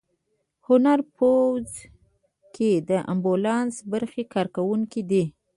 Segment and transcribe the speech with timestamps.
[0.67, 1.67] هنري په پوځ
[2.55, 5.23] کې د امبولانس برخې کارکوونکی دی.